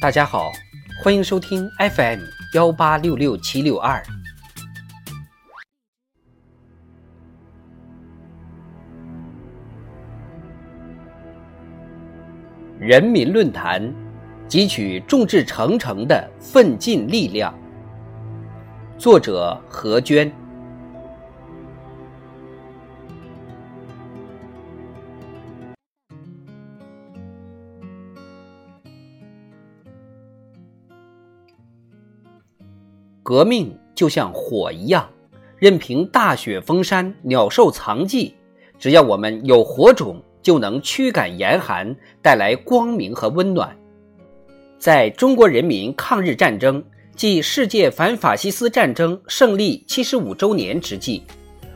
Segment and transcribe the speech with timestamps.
[0.00, 0.52] 大家好，
[1.02, 2.20] 欢迎收听 FM
[2.54, 4.00] 幺八六六七六二。
[12.78, 13.92] 人民论坛，
[14.48, 17.52] 汲取众志成城的奋进力量。
[18.96, 20.32] 作者何娟。
[33.28, 35.06] 革命就像火一样，
[35.58, 38.34] 任凭大雪封山、鸟兽藏迹，
[38.78, 40.18] 只要我们有火种。
[40.40, 43.76] 就能驱赶严寒，带来光明和温暖。
[44.78, 46.82] 在中国人民抗日战争
[47.14, 51.22] 暨世界反法西斯战争胜利七十五周年之际，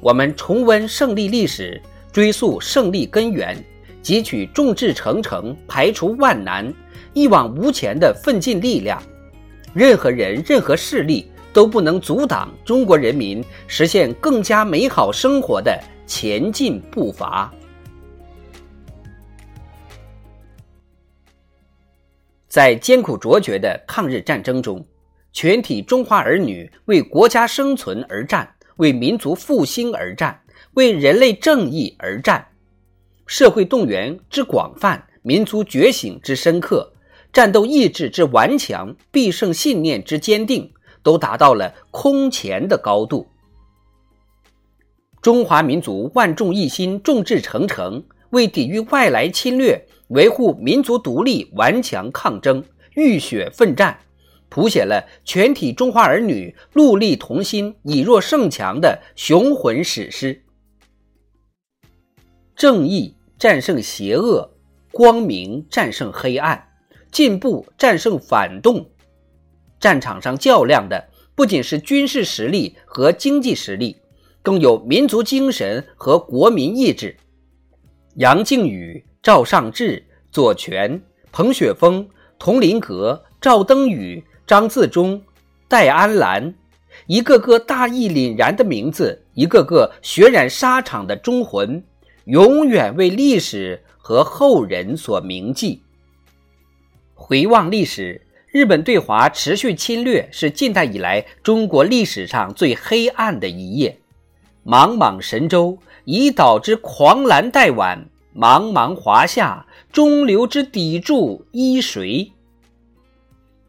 [0.00, 1.78] 我们重温胜利历史，
[2.10, 3.54] 追溯胜利根源，
[4.02, 6.72] 汲取众志成城、排除万难、
[7.12, 9.02] 一往无前的奋进力量。
[9.74, 17.50] 任何人、任何势力都不能阻挡中国人民实现更加美好生活的前进步伐。
[22.48, 24.84] 在艰苦卓绝的抗日战争中，
[25.32, 30.40] 全体中华儿女为国家生存而战，为民族复兴而战，
[30.74, 32.46] 为人类正义而战。
[33.26, 36.92] 社会动员之广泛，民族觉醒之深刻，
[37.32, 40.72] 战斗意志之顽强，必胜信念之坚定，
[41.04, 43.28] 都达到了空前的高度。
[45.22, 49.86] 中华民族万众一心，众志成城，为抵御外来侵略。
[50.08, 52.62] 维护民族独立，顽强抗争，
[52.94, 53.98] 浴血奋战，
[54.50, 60.42] 谱写了全体中华儿女戮力同心、以弱胜强的雄浑史诗。
[62.54, 64.50] 正义战胜邪恶，
[64.92, 66.68] 光明战胜黑暗，
[67.10, 68.90] 进步战胜反动。
[69.80, 73.96] 战场上较量的不仅是军事实力和经济实力，
[74.42, 77.16] 更有民族精神和国民意志。
[78.16, 79.04] 杨靖宇。
[79.24, 81.00] 赵尚志、左权、
[81.32, 82.06] 彭雪枫、
[82.38, 85.22] 佟麟阁、赵登禹、张自忠、
[85.66, 86.54] 戴安澜，
[87.06, 91.82] 一个个大义凛然的名字，一个个血染沙场的忠魂，
[92.26, 95.82] 永远为历史和后人所铭记。
[97.14, 103.98] 回望历史，日本对华持续侵略是近代以来中国历史上最黑暗的一页。
[104.64, 108.06] 茫茫神州，已导之狂澜待晚。
[108.32, 112.30] 茫茫华夏，中流之砥柱依谁？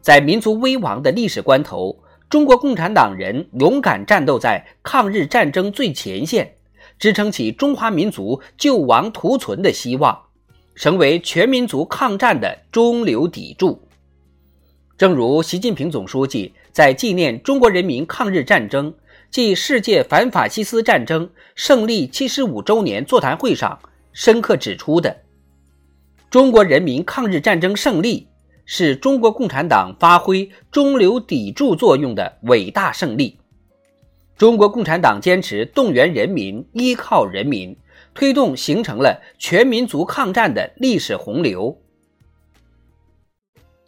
[0.00, 1.96] 在民族危亡的历史关头，
[2.28, 6.56] 中国共产党人勇敢战斗在抗日战争最前线，
[6.98, 10.22] 支撑起中华民族救亡图存的希望，
[10.74, 13.80] 成为全民族抗战的中流砥柱。
[15.02, 18.94] 正如习近平总书记在纪念中国人民抗日战争
[19.32, 23.76] 暨世界反法西斯战争胜利七十五周年座谈会上。
[24.12, 25.16] 深刻指出的，
[26.30, 28.28] 中国人民抗日战争胜利
[28.64, 33.36] 是中国共产党发挥中流砥柱作用的伟大胜利。
[34.38, 37.76] 中国共产党坚持动员人民、依靠人民，
[38.14, 41.81] 推动形成了全民族抗战的历史洪流。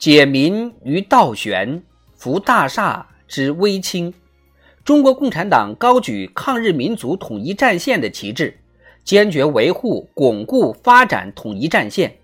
[0.04, 1.82] 解民于倒悬，
[2.14, 4.12] 扶大厦之危倾。
[4.84, 8.54] 中国共产党高举抗日民族统一战线的旗帜。
[9.02, 12.14] 坚决维护、巩固、发展统一战线，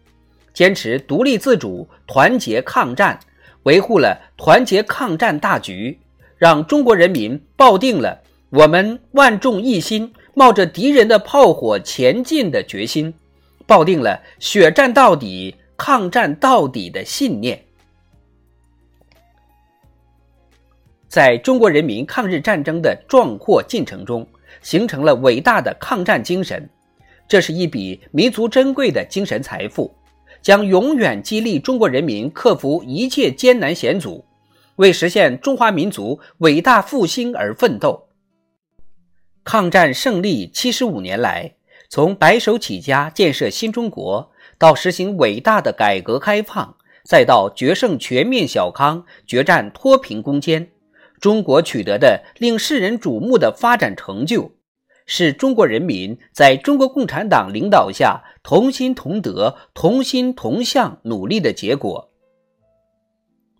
[0.53, 3.19] 坚持独立自主、团结抗战，
[3.63, 5.99] 维护了团结抗战大局，
[6.37, 8.21] 让中国人民抱定了
[8.51, 13.15] 我们万众一心、冒着敌人的炮火前进的决心，
[13.67, 17.65] 抱定了血战到底、抗战到底的信念。
[21.11, 24.27] 在中国人民抗日战争的壮阔进程中。
[24.63, 26.69] 形成了伟大的抗战精神，
[27.29, 29.95] 这是一笔弥足珍贵的精神财富，
[30.43, 34.25] 将永远激励中国人民克服一切艰难险阻，
[34.75, 38.09] 为实现中华民族伟大复兴而奋斗。
[39.45, 41.55] 抗战胜利七十五年来，
[41.89, 50.69] 从白手起家建设新中国，到实行伟大的改革开放，再到决胜全面小康、决战脱贫攻坚。
[51.21, 54.53] 中国取得的令世人瞩目的发展成就，
[55.05, 62.11] 是中国人民在中国共产党领导下同心同德、同心同向努力的结果。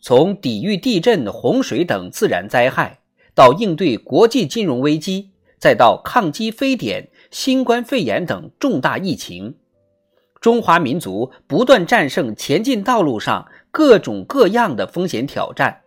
[0.01, 3.01] 从抵御地震、洪水等自然灾害，
[3.35, 9.57] 到应对国际金融危机，再到抗击非典、新冠肺炎等重大疫情，
[10.41, 15.83] 中华民族不断战胜前进道路上各种各样的风险挑战，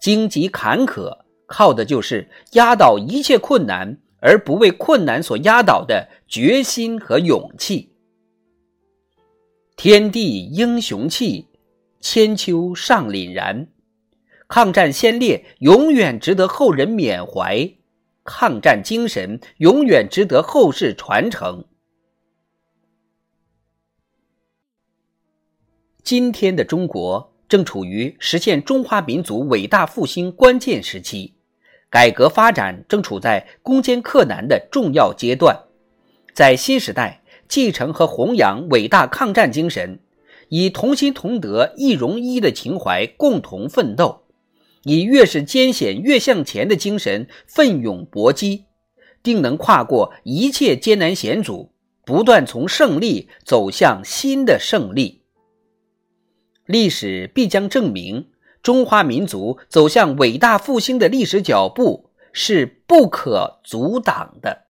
[0.00, 7.92] 荆棘坎坷，靠的就是压倒一切困难而不为困难所压倒的决心和勇气。
[9.76, 11.48] 天地英雄气，
[12.00, 13.68] 千秋尚凛然。
[14.48, 17.74] 抗战先烈永远值得后人缅怀，
[18.24, 21.64] 抗战精神永远值得后世传承。
[26.02, 31.34] 今天的中国正处于实现中华民族伟大复兴关键时期，
[31.88, 35.56] 改革发展正处在攻坚克难的重要阶段。
[36.34, 40.00] 在新时代，继承和弘扬伟大抗战精神，
[40.48, 44.22] 以同心同德、一荣一的情怀共同奋斗。
[44.82, 48.66] 以越是艰险越向前的精神奋勇搏击，
[49.22, 51.72] 定能跨过一切艰难险阻，
[52.04, 55.22] 不断从胜利走向新的胜利。
[56.66, 58.28] 历史必将证明，
[58.62, 64.65] 中华民族走向伟大复兴的历史脚步是不可阻挡的。